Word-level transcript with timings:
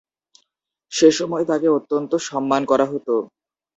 সে 0.91 1.07
সময় 1.11 1.45
তাঁকে 1.45 1.67
অত্যন্ত 1.77 2.11
সম্মান 2.27 2.61
করা 2.65 2.85
হতো। 2.91 3.15